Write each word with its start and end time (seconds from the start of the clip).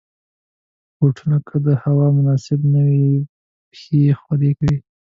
بوټونه 0.97 1.37
که 1.47 1.55
د 1.65 1.67
هوا 1.83 2.07
مناسب 2.17 2.59
نه 2.73 2.81
وي، 2.87 3.07
پښې 3.69 3.99
خولې 4.21 4.51
کوي. 4.57 4.77